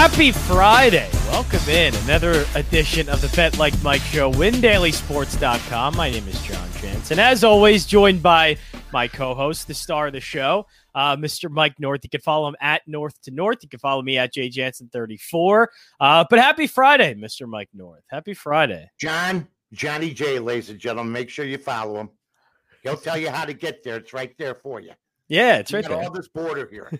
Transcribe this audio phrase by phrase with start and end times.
[0.00, 1.10] Happy Friday.
[1.26, 5.94] Welcome in another edition of the Bet Like Mike Show, WinDailySports.com.
[5.94, 7.18] My name is Jon Jansen.
[7.18, 8.56] And as always, joined by
[8.94, 10.64] my co host, the star of the show,
[10.94, 11.50] uh, Mr.
[11.50, 12.00] Mike North.
[12.02, 13.58] You can follow him at North to North.
[13.60, 15.66] You can follow me at JJansen34.
[16.00, 17.46] Uh, but happy Friday, Mr.
[17.46, 18.02] Mike North.
[18.06, 18.88] Happy Friday.
[18.98, 22.08] John, Johnny J, ladies and gentlemen, make sure you follow him.
[22.82, 23.98] He'll tell you how to get there.
[23.98, 24.92] It's right there for you.
[25.30, 26.02] Yeah, it's You right there.
[26.02, 26.90] All this border here.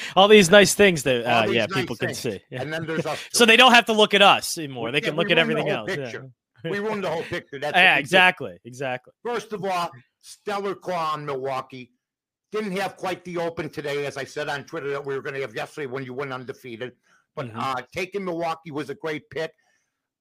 [0.16, 2.40] all these nice things that uh, yeah nice people can see.
[2.50, 2.62] Yeah.
[2.62, 3.18] And then there's us.
[3.32, 4.92] So they don't have to look at us anymore.
[4.92, 5.88] They Yeah, can look at everything else.
[5.90, 5.96] yeah.
[5.96, 6.30] picture.
[6.64, 7.58] we ruined the whole picture.
[7.58, 8.00] That's Yeah, we did.
[8.00, 9.12] exactly, exactly.
[9.24, 9.90] First of all,
[10.20, 11.90] stellar claw on Milwaukee.
[12.52, 15.34] Didn't have quite the open today, as I said on Twitter that we were going
[15.34, 16.92] to have yesterday when you went undefeated.
[17.34, 17.56] But Mhm.
[17.56, 19.52] uh, taking Milwaukee was a great pick.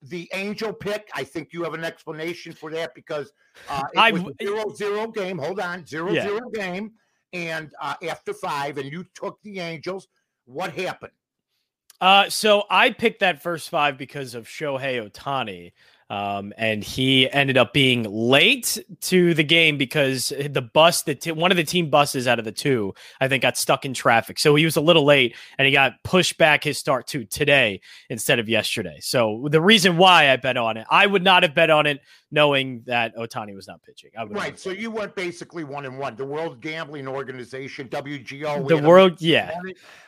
[0.01, 3.31] The Angel pick, I think you have an explanation for that because
[3.69, 5.37] uh, it I was zero zero game.
[5.37, 6.23] Hold on, zero Yeah.
[6.23, 6.91] zero game,
[7.33, 10.07] and uh, after five, and you took the Angels.
[10.45, 11.13] What happened?
[12.01, 15.71] Uh, so I picked that first five because of Shohei Ohtani.
[16.09, 21.31] Um, and he ended up being late to the game because the bus that t-
[21.31, 24.37] one of the team buses out of the two, I think, got stuck in traffic.
[24.37, 27.81] So he was a little late and he got pushed back his start to today
[28.09, 28.99] instead of yesterday.
[29.01, 32.01] So the reason why I bet on it, I would not have bet on it
[32.31, 34.11] knowing that Ohtani was not pitching.
[34.17, 34.59] I would Right.
[34.59, 36.15] So you went basically one and one.
[36.15, 38.67] The World Gambling Organization, WGO.
[38.67, 39.57] the world, yeah.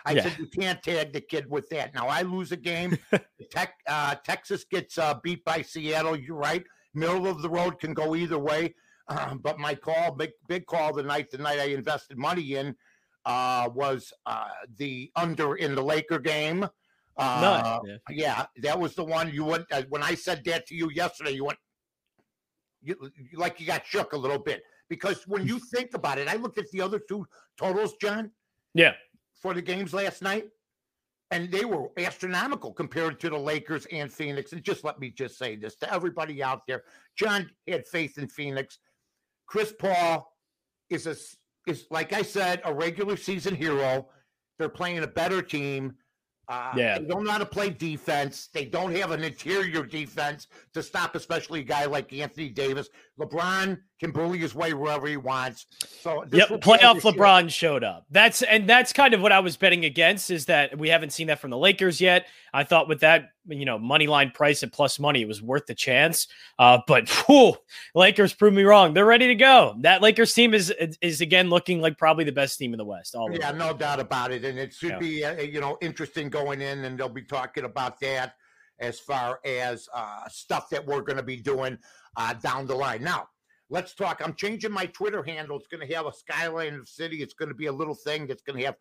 [0.06, 0.23] I Yeah.
[0.23, 1.95] said you can't tag the kid with that.
[1.95, 2.98] Now I lose a game.
[3.50, 5.87] Tech, uh, Texas gets uh, beat by Seattle.
[5.90, 6.64] You're right.
[6.94, 8.76] Middle of the road can go either way.
[9.08, 12.76] Um, but my call, big big call the night the night I invested money in
[13.26, 16.68] uh, was uh, the under in the Laker game.
[17.18, 20.76] Uh, Nice, yeah, that was the one you went uh, when I said that to
[20.76, 21.32] you yesterday.
[21.32, 21.60] You went,
[22.82, 26.28] you, you like you got shook a little bit because when you think about it,
[26.28, 27.26] I looked at the other two
[27.58, 28.32] totals, John
[28.74, 28.94] yeah.
[29.42, 30.46] for the games last night,
[31.32, 34.54] and they were astronomical compared to the Lakers and Phoenix.
[34.54, 36.83] And just let me just say this to everybody out there:
[37.17, 38.80] John had faith in Phoenix.
[39.48, 40.32] Chris Paul
[40.89, 41.16] is a
[41.70, 44.08] is like I said, a regular season hero.
[44.58, 45.95] They're playing a better team.
[46.49, 46.98] Uh, Yeah.
[46.98, 48.48] they don't know how to play defense.
[48.54, 52.87] They don't have an interior defense to stop, especially a guy like Anthony Davis.
[53.20, 55.66] LeBron can bully his way wherever he wants.
[55.80, 57.02] So Yep, playoff.
[57.02, 58.05] LeBron showed up.
[58.11, 61.28] That's and that's kind of what I was betting against is that we haven't seen
[61.28, 62.28] that from the Lakers yet.
[62.54, 65.66] I thought with that, you know, money line price at plus money, it was worth
[65.66, 66.28] the chance.
[66.60, 67.55] Uh, but whew,
[67.95, 68.94] Lakers proved me wrong.
[68.94, 69.76] They're ready to go.
[69.82, 73.16] That Lakers team is is again looking like probably the best team in the West.
[73.16, 74.99] All Yeah, no doubt about it, and it should Yeah.
[74.99, 78.36] be uh, you know interesting going in, and they'll be talking about that
[78.80, 81.77] as far as uh, stuff that we're going to be doing
[82.15, 83.04] uh, down the line.
[83.04, 83.27] Now,
[83.70, 84.21] let's talk.
[84.23, 85.58] I'm changing my Twitter handle.
[85.58, 87.21] It's going to have a skyline of the city.
[87.21, 88.76] It's going to be a little thing that's going to have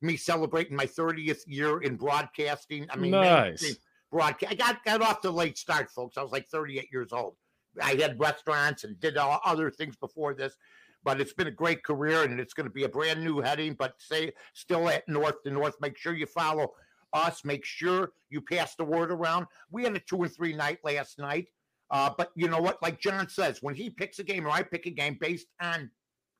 [0.00, 2.86] me celebrating my 30th year in broadcasting.
[2.90, 3.76] I mean, Nice.
[4.10, 4.52] broadcast.
[4.52, 6.16] I got got off a late start, folks.
[6.16, 7.34] I was like 38 years old.
[7.82, 10.56] I had restaurants and did all other things before this
[11.04, 13.72] but it's been a great career and it's going to be a brand new heading
[13.74, 16.72] but say still at north to north make sure you follow
[17.12, 20.78] us make sure you pass the word around we had a two and three night
[20.84, 21.48] last night
[21.90, 24.62] uh, but you know what like john says when he picks a game or i
[24.62, 25.90] pick a game based on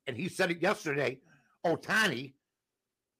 [0.07, 1.19] and he said it yesterday
[1.65, 2.33] ohtani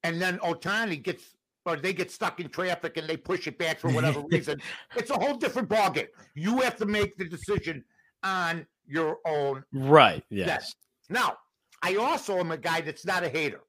[0.03, 3.79] and then ohtani gets or they get stuck in traffic and they push it back
[3.79, 4.59] for whatever reason
[4.95, 7.83] it's a whole different ballgame you have to make the decision
[8.23, 10.23] on your own Right.
[10.29, 10.47] Yes.
[10.47, 10.75] Yes.
[11.09, 11.37] Now,
[11.81, 13.61] I also am a guy that's not a hater.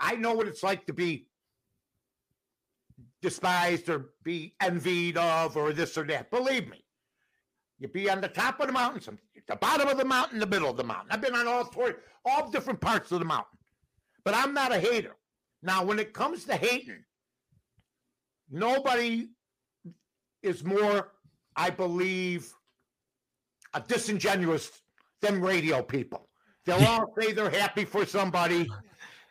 [0.00, 1.26] I know what it's like to be
[3.22, 6.30] despised or be envied of or this or that.
[6.30, 6.84] Believe me,
[7.78, 9.18] you be on the top of the mountain, some
[9.48, 11.08] the bottom of the mountain, the middle of the mountain.
[11.10, 11.92] I've been on all three,
[12.24, 13.58] all different parts of the mountain,
[14.24, 15.16] but I'm not a hater.
[15.62, 17.04] Now, when it comes to hating,
[18.50, 19.28] nobody
[20.42, 21.12] is more,
[21.56, 22.52] I believe,
[23.74, 24.70] a disingenuous
[25.20, 26.28] than radio people.
[26.64, 28.68] They'll all say they're happy for somebody,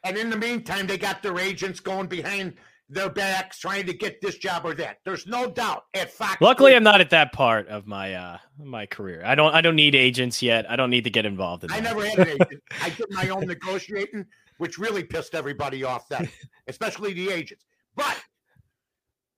[0.03, 2.55] and in the meantime, they got their agents going behind
[2.91, 4.97] their backs trying to get this job or that.
[5.05, 6.41] There's no doubt at Fox.
[6.41, 9.23] Luckily, I'm not at that part of my uh my career.
[9.25, 10.69] I don't I don't need agents yet.
[10.69, 11.83] I don't need to get involved in I that.
[11.83, 12.63] never had an agent.
[12.81, 14.25] I did my own negotiating,
[14.57, 16.29] which really pissed everybody off then,
[16.67, 17.65] especially the agents.
[17.95, 18.21] But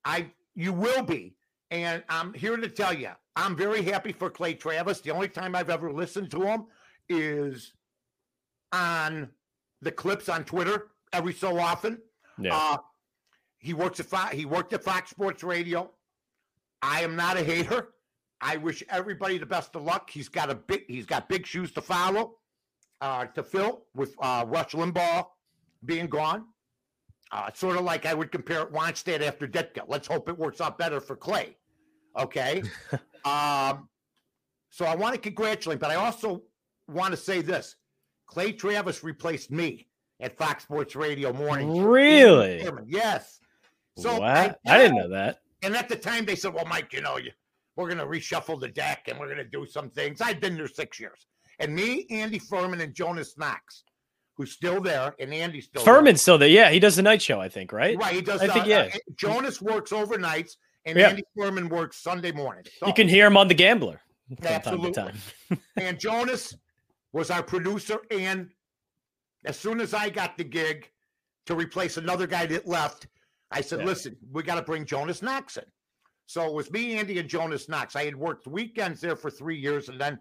[0.03, 1.35] I, you will be,
[1.69, 4.99] and I'm here to tell you, I'm very happy for Clay Travis.
[5.01, 6.65] The only time I've ever listened to him
[7.07, 7.73] is
[8.71, 9.29] on
[9.81, 11.99] the clips on Twitter every so often.
[12.39, 12.55] Yeah.
[12.55, 12.77] Uh,
[13.63, 15.89] he works at Fox, he worked at Fox Sports Radio.
[16.81, 17.93] I am not a hater.
[18.41, 20.09] I wish everybody the best of luck.
[20.09, 22.35] He's got a big he's got big shoes to follow,
[22.99, 25.27] uh, to fill with uh, Rush Limbaugh
[25.85, 26.43] being gone.
[27.31, 29.85] Uh, sort of like I would compare Wannstedt after Ditka.
[29.87, 31.55] Let's hope it works out better for Clay.
[32.19, 32.63] Okay.
[33.25, 33.87] um,
[34.71, 36.43] so I want to congratulate, but I also
[36.89, 37.77] want to say this:
[38.27, 39.87] Clay Travis replaced me
[40.19, 41.81] at Fox Sports Radio morning.
[41.81, 42.67] Really?
[42.87, 43.39] Yes.
[43.97, 44.23] So what?
[44.23, 45.39] I, I, didn't know that.
[45.61, 47.31] And at the time, they said, "Well, Mike, you know, you,
[47.75, 50.55] we're going to reshuffle the deck and we're going to do some things." I've been
[50.55, 51.27] there six years,
[51.59, 53.83] and me, Andy Furman, and Jonas Knox,
[54.35, 56.21] who's still there, and Andy's still Furman's there.
[56.21, 56.49] still there.
[56.49, 57.97] Yeah, he does the night show, I think, right?
[57.97, 58.41] Right, he does.
[58.41, 58.89] I uh, think yeah.
[58.93, 60.55] Uh, Jonas works overnights,
[60.85, 61.09] and yeah.
[61.09, 62.65] Andy Furman works Sunday morning.
[62.79, 64.01] So, you can hear him on the Gambler.
[64.43, 64.91] Absolutely.
[64.91, 65.13] Time
[65.49, 65.59] time.
[65.77, 66.55] and Jonas
[67.11, 68.49] was our producer, and
[69.45, 70.89] as soon as I got the gig
[71.45, 73.07] to replace another guy that left,
[73.53, 73.85] I said, yeah.
[73.85, 75.63] "Listen, we got to bring Jonas Knox in."
[76.25, 77.95] So it was me, Andy, and Jonas Knox.
[77.95, 80.19] I had worked weekends there for three years, and then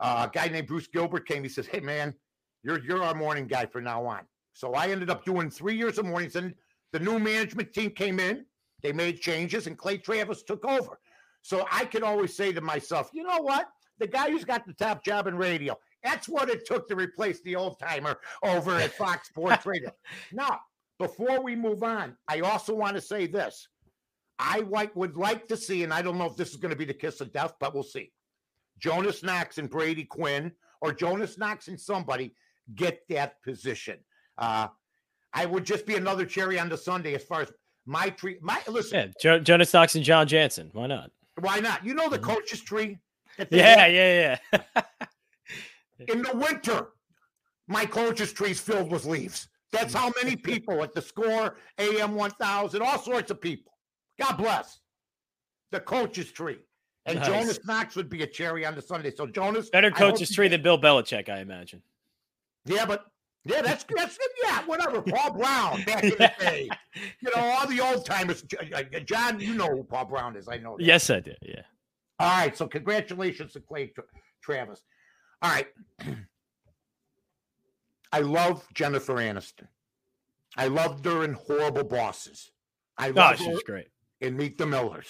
[0.00, 1.42] uh, a guy named Bruce Gilbert came.
[1.42, 2.14] He says, "Hey, man,
[2.62, 4.22] you're you're our morning guy from now on."
[4.52, 6.54] So I ended up doing three years of mornings, and
[6.92, 8.46] the new management team came in.
[8.82, 10.98] They made changes, and Clay Travis took over.
[11.42, 13.66] So I can always say to myself, you know what?
[13.98, 17.40] The guy who's got the top job in radio, that's what it took to replace
[17.42, 19.90] the old timer over at Fox Sports Radio.
[20.32, 20.60] Now,
[20.98, 23.68] before we move on, I also want to say this.
[24.38, 26.76] I like, would like to see, and I don't know if this is going to
[26.76, 28.12] be the kiss of death, but we'll see.
[28.78, 32.34] Jonas Knox and Brady Quinn, or Jonas Knox and somebody
[32.74, 33.98] get that position.
[34.38, 34.68] Uh,
[35.32, 37.52] I would just be another cherry on the sundae as far as
[37.86, 38.38] my tree.
[38.40, 40.70] My listen, yeah, jo- Jonas Knox and Jon Jansen.
[40.72, 41.10] Why not?
[41.40, 41.84] Why not?
[41.84, 42.30] You know the mm-hmm.
[42.30, 42.98] coach's tree.
[43.50, 44.82] Yeah, yeah, yeah.
[46.08, 46.88] In the winter,
[47.66, 49.48] my coach's tree's filled with leaves.
[49.74, 53.72] That's how many people at the score, AM 1000, all sorts of people.
[54.18, 54.80] God bless
[55.70, 56.58] the coach's tree.
[57.06, 57.28] And nice.
[57.28, 59.10] Jonas Knox would be a cherry on the sundae.
[59.14, 61.82] So Jonas, better coach's tree than Bill Belichick, I imagine.
[62.64, 63.04] Yeah, but
[63.44, 65.02] yeah, that's that's yeah, whatever.
[65.06, 66.68] Paul Brown back in the day,
[67.20, 68.42] you know, all the old timers.
[68.74, 70.48] Uh, John, you know who Paul Brown is.
[70.48, 70.76] I know.
[70.78, 70.84] That.
[70.86, 71.36] Yes, I did.
[71.42, 71.62] Yeah.
[72.20, 72.56] All right.
[72.56, 74.04] So congratulations to Clay Tra-
[74.40, 74.80] Travis.
[75.42, 75.66] All right.
[78.12, 79.66] I love Jennifer Aniston.
[80.56, 82.52] I loved her in Horrible Bosses.
[82.96, 83.88] I ah, love oh, she's great.
[84.20, 85.08] In Meet the Millers.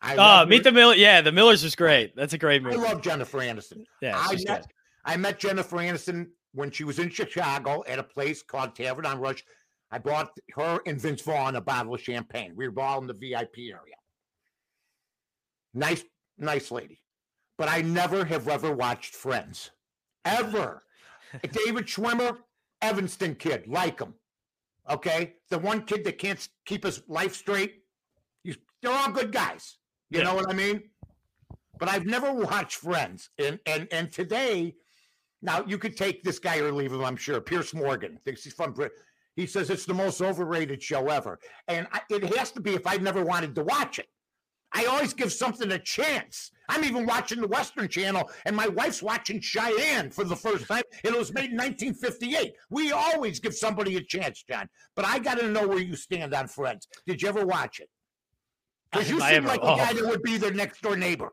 [0.00, 0.98] I oh, Meet the Millers.
[0.98, 2.16] Yeah, the Millers was great.
[2.16, 2.76] That's a great movie.
[2.76, 3.84] I love Jennifer Aniston.
[4.00, 4.66] Yeah, I met.
[5.04, 9.18] I met Jennifer Aniston when she was in Chicago at a place called Tavern on
[9.18, 9.44] Rush.
[9.90, 12.54] I bought her and Vince Vaughn a bottle of champagne.
[12.56, 13.96] We were all in the VIP area.
[15.74, 16.04] Nice,
[16.38, 17.00] nice lady.
[17.58, 19.70] But I never have ever watched Friends.
[20.24, 20.82] Ever.
[21.40, 22.38] David Schwimmer,
[22.80, 24.14] Evanston kid, like him.
[24.90, 25.34] Okay.
[25.50, 27.82] The one kid that can't keep his life straight.
[28.42, 29.78] He's, they're all good guys.
[30.10, 30.24] You yeah.
[30.24, 30.82] know what I mean?
[31.78, 33.30] But I've never watched Friends.
[33.38, 34.74] And and and today
[35.40, 37.04] now you could take this guy or leave him.
[37.04, 37.40] I'm sure.
[37.40, 38.74] Piers Morgan thinks he's from.
[39.34, 42.86] He says it's the most overrated show ever, and I, it has to be if
[42.86, 44.08] I've never wanted to watch it.
[44.74, 46.50] I always give something a chance.
[46.68, 50.82] I'm even watching the Western Channel, and my wife's watching Cheyenne for the first time.
[51.04, 52.54] It was made in 1958.
[52.70, 54.68] We always give somebody a chance, John.
[54.96, 56.88] But I got to know where you stand on Friends.
[57.06, 57.90] Did you ever watch it?
[58.90, 61.32] Because you seem like a guy that would be their next door neighbor.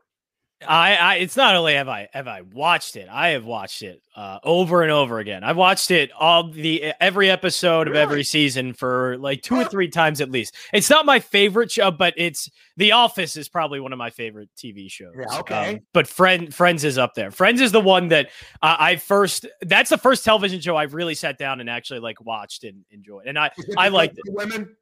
[0.66, 4.02] I, I, it's not only have I have I watched it, I have watched it
[4.14, 5.42] uh, over and over again.
[5.42, 9.88] I've watched it all the every episode of every season for like two or three
[9.88, 10.54] times at least.
[10.72, 14.50] It's not my favorite show, but it's The Office is probably one of my favorite
[14.56, 15.14] TV shows.
[15.18, 15.74] Yeah, okay.
[15.74, 17.30] Um, but Friend Friends is up there.
[17.30, 18.26] Friends is the one that
[18.60, 19.46] uh, I first.
[19.62, 23.26] That's the first television show I've really sat down and actually like watched and enjoyed,
[23.26, 24.24] and I I liked it.
[24.28, 24.76] Women.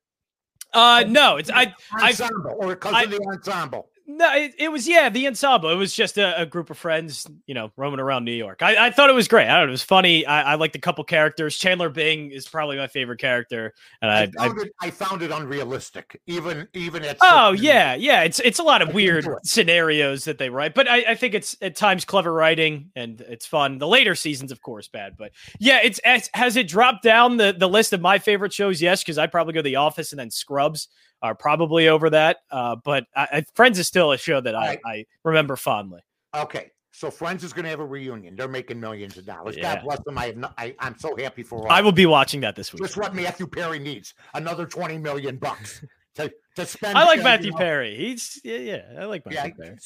[0.75, 1.73] Uh, no, it's I
[2.03, 3.89] ensemble I, or because of the ensemble.
[4.19, 5.71] No, it, it, was yeah, the ensemble.
[5.71, 8.65] It was just a, a, group of friends, you know, roaming around New York.
[8.65, 9.45] I, I thought it was great.
[9.45, 10.27] I don't know, it was funny.
[10.27, 11.57] I, I liked a couple characters.
[11.57, 15.31] Chandler Bing is probably my favorite character, and I, I found, it, I found it
[15.31, 17.19] unrealistic, even even at.
[17.21, 18.23] Oh yeah, yeah.
[18.23, 21.57] It's it's a lot of weird scenarios that they write, but I, I think it's
[21.63, 23.79] at times clever writing and it's fun.
[23.79, 27.55] The later seasons, of course, bad, but yeah, it's, it's has it dropped down the
[27.57, 28.83] the list of my favorite shows?
[28.83, 30.89] Yes, because I probably go The Office and then Scrubs
[31.23, 32.39] are probably over that.
[32.51, 34.79] Uh, but I, Friends is still a show that I.
[34.85, 36.01] I remember fondly.
[36.35, 36.71] Okay.
[36.99, 38.35] So Friends is going to have a reunion.
[38.35, 39.57] They're making millions of dollars.
[39.57, 39.77] Yeah.
[39.77, 40.19] God bless them.
[40.19, 41.71] I have no, I, am so happy for all.
[41.71, 42.83] I will be watching that this week.
[42.83, 45.85] Just what Matthew Perry needs another 20 million bucks
[46.17, 46.99] to, to spend.
[46.99, 47.59] I like Matthew know.
[47.59, 47.95] Perry.
[47.97, 48.83] He's yeah, yeah.
[48.99, 49.79] I like Matthew yeah, Perry.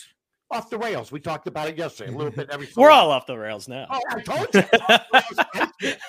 [0.52, 1.12] Off the rails.
[1.12, 2.12] We talked about it yesterday.
[2.12, 2.68] A little bit every.
[2.76, 3.86] We're all off the rails now.
[3.90, 4.48] Oh, I told
[5.82, 5.92] you.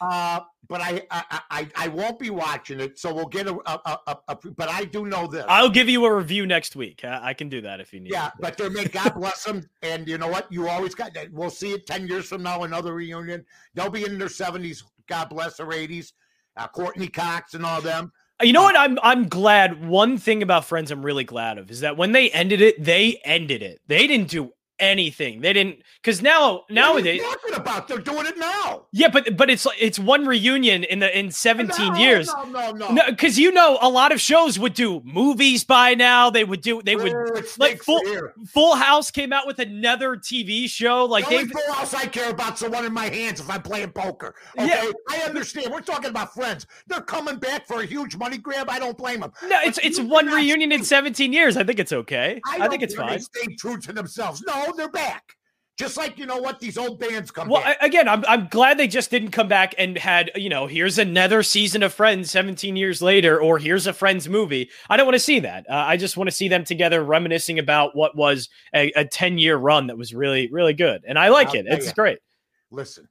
[0.00, 3.98] Uh, but I, I, I I won't be watching it, so we'll get a, a,
[4.06, 5.44] a, a But I do know this.
[5.48, 7.04] I'll give you a review next week.
[7.04, 8.12] I can do that if you need.
[8.12, 10.50] Yeah, but they're make God bless them, and you know what?
[10.50, 11.32] You always got that.
[11.32, 13.44] We'll see it ten years from now, another reunion.
[13.74, 14.84] They'll be in their seventies.
[15.06, 16.14] God bless their eighties,
[16.56, 18.12] uh, Courteney Cox and all them.
[18.42, 18.76] You know what?
[18.78, 19.86] I'm I'm glad.
[19.86, 23.20] One thing about Friends, I'm really glad of is that when they ended it, they
[23.24, 23.80] ended it.
[23.86, 24.52] They didn't do
[24.84, 25.40] anything.
[25.40, 28.86] They didn't because now nowadays talking about they're doing it now.
[28.92, 32.26] Yeah, but but it's it's one reunion in the in 17 no, years.
[32.48, 33.06] No, no, no.
[33.10, 36.30] Because you know a lot of shows would do movies by now.
[36.30, 37.14] They would do they would
[37.58, 38.00] like full
[38.48, 41.04] Full House came out with another TV show.
[41.04, 43.50] Like the they only full house I care about the one in my hands if
[43.50, 44.34] I'm playing poker.
[44.58, 44.90] Okay, Yeah.
[45.10, 45.72] I understand.
[45.72, 46.66] We're talking about friends.
[46.86, 48.68] They're coming back for a huge money grab.
[48.68, 49.32] I don't blame them.
[49.48, 51.56] no, it's it's one reunion in 17 years.
[51.56, 52.40] I think it's okay.
[52.48, 53.20] I, don't think it's fine.
[53.20, 54.42] Stayed true to themselves.
[54.46, 55.36] No, they're back.
[55.76, 57.78] Just like you know what these old bands come Well, back.
[57.82, 60.98] I, again, I'm I'm glad they just didn't come back and had you know here's
[60.98, 64.70] another season of Friends 17 years later, or here's a Friends movie.
[64.88, 65.66] I don't want to see that.
[65.68, 69.38] Uh, I just want to see them together reminiscing about what was a, a 10
[69.38, 71.66] year run that was really really good, and I like I'll it.
[71.68, 71.92] It's ya.
[71.96, 72.18] great.
[72.70, 73.08] Listen,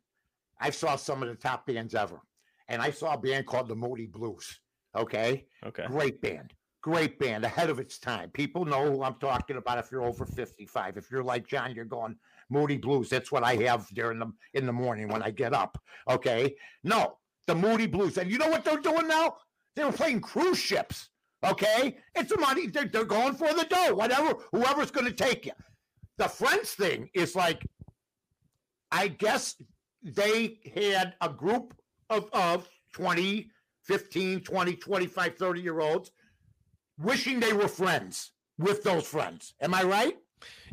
[0.57, 2.21] I saw some of the top bands ever,
[2.69, 4.57] and I saw a band called the Moody Blues.
[4.95, 5.85] Okay, Okay.
[5.87, 6.53] great band,
[6.83, 8.29] great band, ahead of its time.
[8.29, 9.79] People know who I'm talking about.
[9.79, 12.15] If you're over 55, if you're like John, you're going
[12.49, 13.09] Moody Blues.
[13.09, 15.81] That's what I have during the in the morning when I get up.
[16.07, 19.37] Okay, no, the Moody Blues, and you know what they're doing now?
[19.75, 21.09] They were playing cruise ships.
[21.43, 22.67] Okay, it's the money.
[22.67, 23.95] They're, they're going for the dough.
[23.95, 25.51] Whatever, whoever's going to take you.
[26.17, 27.65] The Friends thing is like,
[28.91, 29.55] I guess
[30.03, 31.73] they had a group
[32.09, 33.49] of, of 20,
[33.81, 36.11] 15, 20, 25, 30 year olds
[36.99, 39.53] wishing they were friends with those friends.
[39.61, 40.17] Am I right?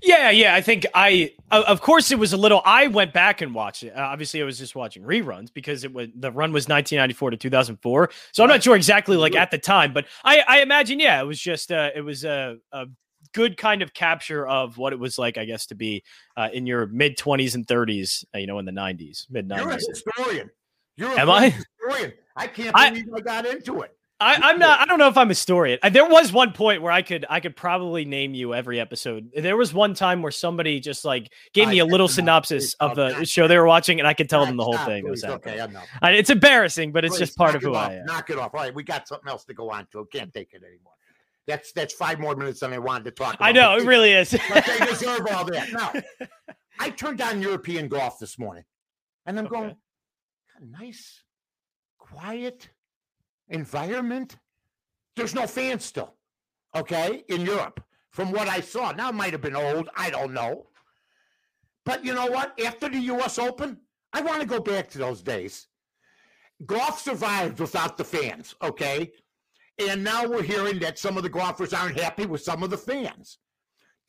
[0.03, 0.55] Yeah, yeah.
[0.55, 2.61] I think I, of course, it was a little.
[2.65, 3.91] I went back and watched it.
[3.97, 7.37] Uh, obviously, I was just watching reruns because it was the run was 1994 to
[7.37, 8.11] 2004.
[8.33, 11.25] So I'm not sure exactly like at the time, but I, I imagine, yeah, it
[11.25, 12.87] was just, uh, it was a, a
[13.33, 16.03] good kind of capture of what it was like, I guess, to be
[16.37, 18.25] uh, in your mid 20s and 30s.
[18.35, 19.59] Uh, you know, in the 90s, mid 90s.
[19.59, 19.89] You're a 90s.
[19.89, 20.51] historian.
[20.97, 21.51] You're a Am I?
[21.51, 22.13] Historian.
[22.35, 23.95] I can't I- believe I got into it.
[24.21, 24.81] I, I'm not.
[24.81, 25.79] I don't know if I'm a historian.
[25.93, 27.25] There was one point where I could.
[27.31, 29.31] I could probably name you every episode.
[29.35, 33.25] There was one time where somebody just like gave me a little synopsis of the
[33.25, 35.05] show they were watching, and I could tell them the whole thing.
[35.05, 35.83] that was okay, I know.
[36.03, 37.75] It's embarrassing, but it's just part of who.
[37.75, 38.05] I am.
[38.07, 38.55] Knock it off.
[38.55, 40.07] All right, we got something else to go on to.
[40.13, 40.93] Can't take it anymore.
[41.47, 43.47] That's that's five more minutes than I wanted to talk about.
[43.49, 44.31] I know it really is.
[44.53, 45.73] but they deserve all that.
[45.73, 45.93] Now,
[46.79, 48.65] I turned on European golf this morning,
[49.25, 49.77] and I'm going, Okay.
[50.79, 51.23] nice,
[51.99, 52.69] quiet
[53.51, 54.37] environment.
[55.17, 56.15] There's no fans still,
[56.75, 58.93] okay, in Europe, from what I saw.
[58.93, 59.89] Now, it might have been old.
[59.97, 60.67] I don't know.
[61.85, 62.59] But you know what?
[62.61, 63.39] After the U.S.
[63.39, 63.79] Open,
[64.13, 65.67] I want to go back to those days.
[66.67, 69.13] Golf survived without the fans, okay?
[69.79, 72.77] And now we're hearing that some of the golfers aren't happy with some of the
[72.77, 73.39] fans.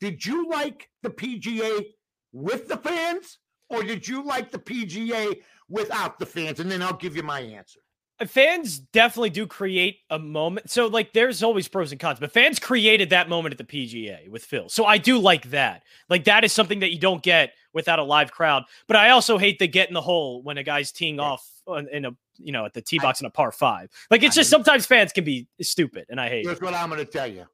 [0.00, 1.86] Did you like the PGA
[2.32, 3.38] with the fans,
[3.70, 6.60] or did you like the PGA without the fans?
[6.60, 7.80] And then I'll give you my answer.
[8.20, 10.70] Uh, fans definitely do create a moment.
[10.70, 14.28] So like there's always pros and cons, but fans created that moment at the PGA
[14.28, 14.68] with Phil.
[14.68, 15.82] So I do like that.
[16.08, 18.64] Like that is something that you don't get without a live crowd.
[18.86, 21.22] But I also hate the get in the hole when a guy's teeing Yeah.
[21.22, 21.48] off
[21.90, 23.88] in a you know at the tee box in a par five.
[24.10, 26.40] Like it's I just sometimes fans can be stupid, and I hate.
[26.40, 26.46] it.
[26.48, 27.46] Here's what I'm going to tell you.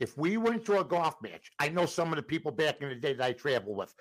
[0.00, 2.88] If we went to a golf match, I know some of the people back in
[2.88, 3.94] the day that I traveled with,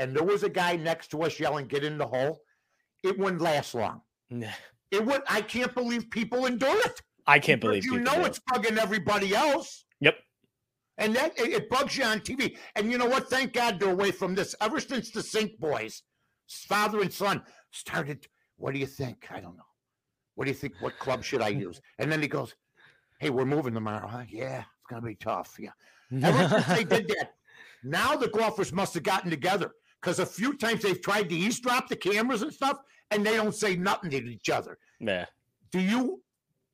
[0.00, 2.40] and there was a guy next to us yelling, get in the hole,
[3.04, 4.00] it wouldn't last long.
[4.94, 7.00] It would, I can't believe people endure it.
[7.26, 9.86] I can't believe you know it's bugging everybody else.
[10.00, 10.16] Yep.
[10.98, 12.56] And that it, it bugs you on TV.
[12.76, 13.28] And you know what?
[13.28, 14.54] Thank God they're away from this.
[14.60, 16.02] Ever since the Cink Boys,
[16.68, 18.26] father and son, started.
[18.56, 19.26] What do you think?
[19.30, 19.66] I don't know.
[20.36, 20.74] What do you think?
[20.80, 21.80] What club should I use?
[21.98, 22.54] And then he goes,
[23.18, 24.24] "Hey, we're moving tomorrow, huh?
[24.28, 25.56] Yeah, it's gonna be tough.
[25.58, 25.70] Yeah."
[26.22, 27.30] Ever since they did that,
[27.82, 29.72] now the golfers must have gotten together
[30.04, 32.78] because a few times they've tried to eavesdrop the cameras and stuff,
[33.10, 34.78] and they don't say nothing to each other.
[35.00, 35.26] yeah.
[35.72, 36.22] Do you?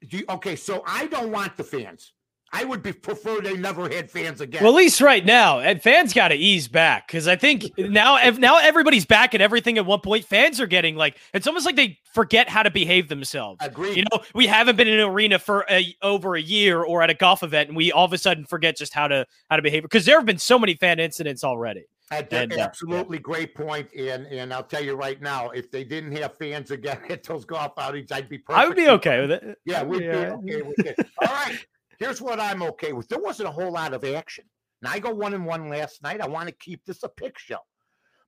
[0.09, 0.57] Do you, okay?
[0.57, 2.13] So I don't want the fans.
[2.53, 4.63] I would be prefer they never had fans again.
[4.65, 8.17] Well, at least right now, and fans got to ease back because I think now,
[8.17, 11.65] if now everybody's back at everything at one point, fans are getting like it's almost
[11.65, 13.65] like they forget how to behave themselves.
[13.65, 13.97] Agreed.
[13.97, 17.11] You know, we haven't been in an arena for a, over a year or at
[17.11, 19.63] a golf event, and we all of a sudden forget just how to how to
[19.63, 21.85] behave because there have been so many fan incidents already.
[22.11, 22.65] D- And, uh, yeah.
[22.65, 23.57] absolutely great.
[23.59, 27.45] And and I'll tell you right now, if they didn't have fans again at those
[27.45, 28.59] golf outings, I'd be perfect.
[28.65, 29.59] I would be okay with it.
[29.65, 30.37] Yeah, we'd Yeah.
[30.37, 30.97] be okay with it.
[31.23, 31.57] All right.
[31.99, 33.09] Here's what I'm okay with.
[33.09, 34.45] There wasn't a whole lot of action.
[34.83, 36.21] Now I go one and one last night.
[36.21, 37.59] I want to keep this a pick show.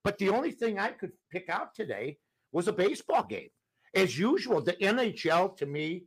[0.05, 2.19] But the only thing I could pick out today
[2.53, 3.49] was a baseball game.
[3.95, 6.05] As usual, the NHL to me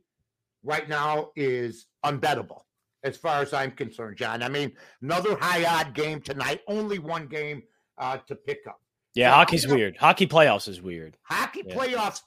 [0.62, 2.60] right now is unbettable
[3.06, 4.42] as far as I'm concerned, John.
[4.42, 7.62] I mean, another high odd game tonight, only one game
[7.98, 8.80] uh, to pick up.
[9.14, 9.96] Yeah, hockey's weird.
[9.96, 11.16] Hockey playoffs is weird.
[11.22, 11.74] Hockey Yeah.
[11.76, 12.20] playoffs,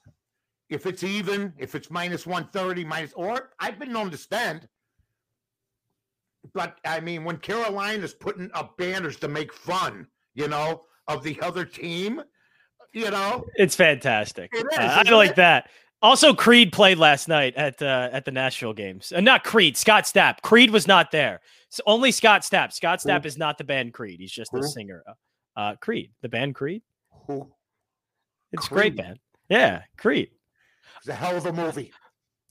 [0.70, 4.68] if it's even, if it's minus 130, minus, or I've been known to stand.
[6.54, 11.40] But I mean, when Carolina's putting up banners to make fun, you know, of the
[11.42, 12.24] other team,
[12.94, 14.50] you know, it's fantastic.
[14.54, 15.36] It is, Uh, I like it?
[15.36, 15.70] that.
[16.01, 19.12] Also, Creed played last night at uh, at the Nashville games.
[19.13, 20.41] Uh, not Creed, Scott Stapp.
[20.41, 21.41] Creed was not there.
[21.70, 22.72] So only Scott Stapp.
[22.72, 23.10] Scott Who?
[23.10, 24.20] Stapp is not the band Creed.
[24.20, 24.60] He's just Who?
[24.60, 25.03] a singer.
[25.58, 26.82] Uh, Creed, the band Creed.
[27.27, 27.51] who
[28.53, 28.98] It's a great Creed.
[29.06, 29.20] band.
[29.50, 30.29] Yeah, Creed.
[31.01, 31.91] was a hell of a movie.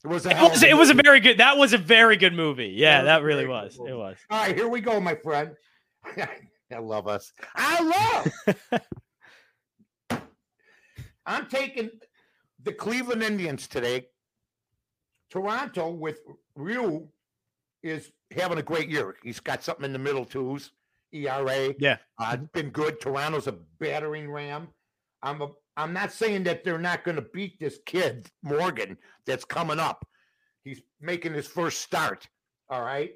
[0.03, 1.39] It was a It was, it was a very good.
[1.39, 2.73] That was a very good movie.
[2.75, 3.79] Yeah, was that really was.
[3.85, 4.17] It was.
[4.29, 5.55] All right, here we go, my friend.
[6.71, 7.33] I love us.
[7.55, 8.27] I
[8.61, 8.79] love.
[11.25, 11.89] I'm taking
[12.63, 14.07] the Cleveland Indians today.
[15.29, 16.19] Toronto with
[16.55, 17.07] Ryu
[17.83, 19.15] is having a great year.
[19.23, 20.71] He's got something in the middle twos.
[21.11, 21.73] ERA.
[21.79, 21.97] Yeah.
[22.19, 22.99] Uh, been good.
[22.99, 24.67] Toronto's a battering ram.
[25.23, 29.45] I'm a, I'm not saying that they're not going to beat this kid Morgan that's
[29.45, 30.05] coming up.
[30.63, 32.27] He's making his first start.
[32.69, 33.11] All right.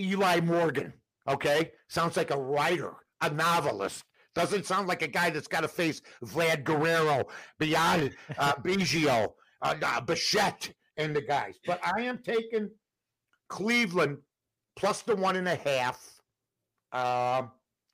[0.00, 0.92] Eli Morgan.
[1.28, 1.72] Okay.
[1.88, 4.04] Sounds like a writer, a novelist.
[4.36, 7.24] Doesn't sound like a guy that's got to face Vlad Guerrero,
[7.58, 11.58] beyond uh, Biggio, uh, uh, Bichette, and the guys.
[11.66, 12.68] But I am taking
[13.48, 14.18] Cleveland
[14.76, 16.20] plus the one and a half
[16.92, 17.50] um,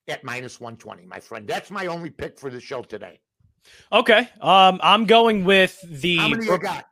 [0.09, 1.47] at minus 120, my friend.
[1.47, 3.21] That's my only pick for the show today.
[3.93, 4.27] Okay.
[4.41, 6.17] Um, I'm going with the.
[6.17, 6.85] How many you got?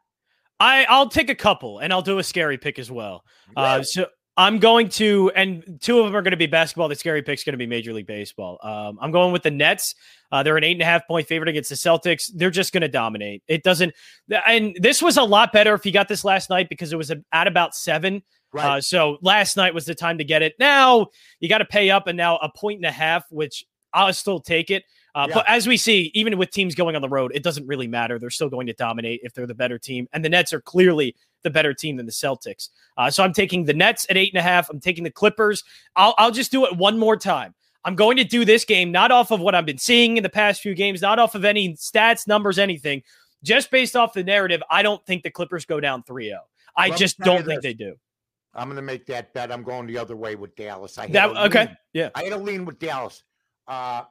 [0.61, 3.25] I I'll take a couple, and I'll do a scary pick as well.
[3.57, 4.05] Uh, so
[4.41, 6.87] I'm going to, and two of them are going to be basketball.
[6.87, 8.57] The scary pick's going to be Major League Baseball.
[8.63, 9.93] Um, I'm going with the Nets.
[10.31, 12.31] Uh, they're an eight and a half point favorite against the Celtics.
[12.33, 13.43] They're just going to dominate.
[13.47, 13.93] It doesn't,
[14.47, 17.11] and this was a lot better if you got this last night because it was
[17.31, 18.23] at about seven.
[18.51, 18.77] Right.
[18.77, 20.55] Uh, so last night was the time to get it.
[20.59, 21.07] Now
[21.39, 24.39] you got to pay up, and now a point and a half, which I'll still
[24.39, 24.83] take it.
[25.13, 25.35] Uh, Yeah.
[25.35, 28.17] But as we see, even with teams going on the road, it doesn't really matter.
[28.17, 31.15] They're still going to dominate if they're the better team, and the Nets are clearly
[31.43, 32.69] the better team than the Celtics.
[32.97, 34.69] Uh, so I'm taking the Nets at eight and a half.
[34.69, 35.63] I'm taking the Clippers.
[35.95, 37.53] I'll, I'll just do it one more time.
[37.83, 40.29] I'm going to do this game not off of what I've been seeing in the
[40.29, 43.01] past few games, not off of any stats, numbers, anything,
[43.43, 44.61] just based off the narrative.
[44.69, 46.39] I don't think the Clippers go down 3 0.
[46.75, 47.95] I Let just don't think they do.
[48.53, 49.51] I'm going to make that bet.
[49.51, 50.97] I'm going the other way with Dallas.
[50.97, 51.65] I had That a okay?
[51.65, 51.77] lean.
[51.93, 52.09] Yeah.
[52.15, 53.23] I had a lean with Dallas.
[53.67, 54.03] Uh,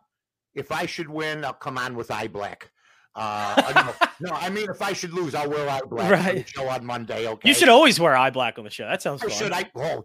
[0.54, 2.70] if I should win, I'll come on with eye black.
[3.14, 6.44] Uh, no, no, I mean, if I should lose, I'll wear eye black for the
[6.46, 7.26] show on Monday.
[7.26, 7.48] Okay.
[7.48, 8.86] You should always wear eye black on the show.
[8.86, 9.36] That sounds I fun.
[9.36, 9.52] should.
[9.52, 10.04] I oh,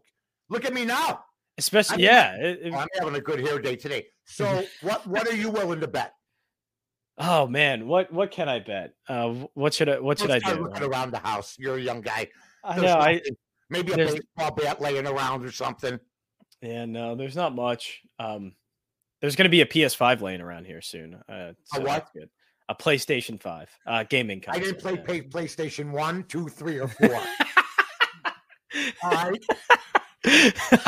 [0.50, 1.24] look at me now.
[1.58, 2.36] Especially, I mean, yeah.
[2.50, 4.08] it- it- Oh, I'm having a good hair day today.
[4.26, 6.13] So, what what are you willing to bet?
[7.18, 8.94] oh man, what what can I bet?
[9.08, 10.63] Uh, what should I what should I Let's start do?
[10.65, 11.56] looking around the house.
[11.58, 12.28] You're a young guy.
[12.63, 13.00] I There's know.
[13.00, 13.22] I
[13.70, 16.00] maybe a baseball bat laying around or something.
[16.62, 16.86] yeah.
[16.86, 18.02] No, there's not much.
[18.20, 18.54] Um,
[19.22, 21.15] there's going to be a PS5 laying around here soon.
[21.30, 21.86] Uh, so what?
[21.86, 22.30] that's good.
[22.67, 24.62] A PlayStation 5 uh, gaming console.
[24.62, 25.01] I didn't play yeah.
[25.04, 27.15] pay, PlayStation one, two, three, or four.
[29.04, 29.43] All right.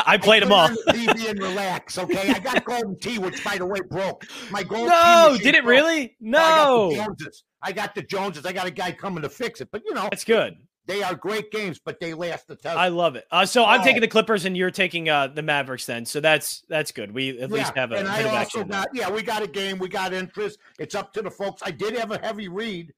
[0.06, 0.70] I played them all.
[0.70, 1.98] put it on the TV and relax.
[1.98, 4.26] Okay, I got Golden Tee, which by the way broke.
[4.50, 5.70] My Golden No, did it broke.
[5.70, 6.16] really?
[6.34, 7.44] Oh, I got the No, Joneses.
[7.62, 8.46] I got the Joneses.
[8.46, 9.70] I got a guy coming to fix it.
[9.72, 10.56] But you know, that's good.
[10.88, 12.78] They are great games, but they last the test.
[12.78, 13.26] I love it.
[13.30, 13.84] Uh, so I'm Oh.
[13.84, 15.86] taking the Clippers, and you're taking uh, the Mavericks.
[15.86, 17.14] Then, so that's that's good.
[17.14, 19.90] We at least have a and I also got yeah, we got a game, we
[19.90, 20.60] got interest.
[20.80, 21.62] It's up to the folks.
[21.64, 22.94] I did have a heavy read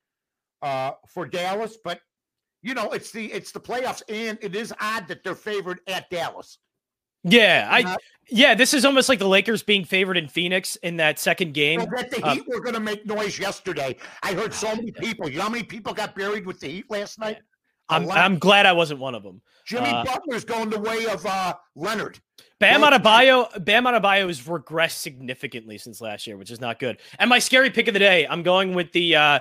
[0.62, 2.00] uh for Dallas, but
[2.62, 6.10] you know, it's the it's the playoffs, and it is odd that they're favored at
[6.10, 6.60] Dallas.
[7.24, 7.98] Yeah, I
[8.30, 8.56] yeah.
[8.56, 11.80] This is almost like the Lakers being favored in Phoenix in that second game.
[11.80, 13.98] That the uh, Heat were going to make noise yesterday.
[14.24, 15.30] I heard so many people.
[15.30, 17.40] You know how many people got buried with the Heat last night?
[17.90, 18.10] I'm.
[18.12, 19.42] I'm glad I wasn't one of them.
[19.66, 22.20] Jimmy uh, Butler's going the way of uh, Leonard.
[22.60, 26.98] Bam Adebayo, Bam Adebayo has regressed significantly since last year, which is not good.
[27.20, 29.40] And my scary pick of the day, I'm going with the uh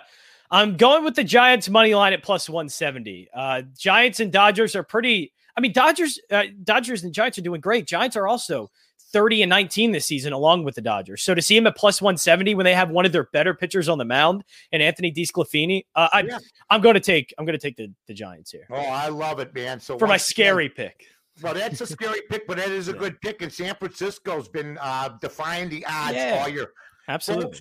[0.51, 3.29] I'm going with the Giants money line at plus 170.
[3.35, 7.61] Uh Giants and Dodgers are pretty I mean Dodgers uh, Dodgers and Giants are doing
[7.61, 7.85] great.
[7.87, 8.71] Giants are also
[9.12, 11.23] 30 and 19 this season along with the Dodgers.
[11.23, 13.88] So to see him at plus 170 when they have one of their better pitchers
[13.88, 16.38] on the mound and Anthony DeSclafani, uh, I, Yeah.
[16.71, 19.40] I'm going to take I'm going to take the, the Giants here Oh, I love
[19.40, 19.81] it, man.
[19.81, 21.05] So for my once again- scary pick.
[21.42, 22.99] Well, that's a scary pick, but that is a Yeah.
[22.99, 23.42] good pick.
[23.42, 26.38] And San Francisco's been uh, defying the odds Yeah.
[26.40, 26.71] all year.
[27.09, 27.61] Absolutely.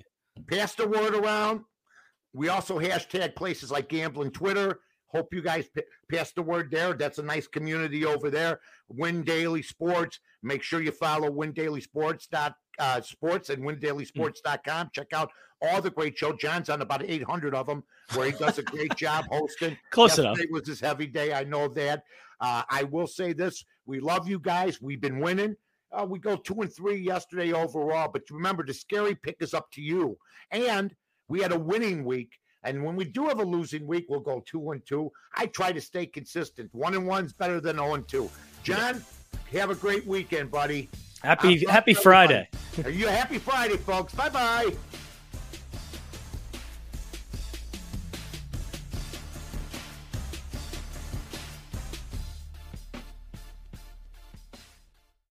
[0.49, 1.61] Pass the word around.
[2.33, 4.79] We also hashtag places like gambling Twitter.
[5.07, 6.93] Hope you guys p- pass the word there.
[6.93, 8.59] That's a nice community over there.
[8.89, 10.19] Win Daily Sports.
[10.43, 12.27] Make sure you follow Win Daily Sports
[12.79, 14.89] uh, sports and windailysports.com.
[14.93, 16.33] Check out all the great show.
[16.33, 19.77] John's on about 800 of them where he does a great job hosting.
[19.91, 20.37] Close enough.
[20.37, 21.33] Yesterday was his heavy day.
[21.33, 22.03] I know that.
[22.39, 24.81] Uh, I will say this: we love you guys.
[24.81, 25.55] We've been winning.
[25.91, 29.71] Uh, we go two and three yesterday overall, but remember the scary pick is up
[29.71, 30.17] to you.
[30.51, 30.93] And
[31.29, 32.31] we had a winning week,
[32.67, 35.09] And when we do have a losing week, we'll go two and two.
[35.35, 36.69] I try to stay consistent.
[36.73, 38.29] One and one's better than 0 and two.
[38.63, 39.01] John,
[39.53, 40.89] have a great weekend, buddy.
[41.23, 42.49] Happy Happy Friday.
[42.83, 44.13] Are you happy Friday, folks?
[44.13, 44.73] Bye bye.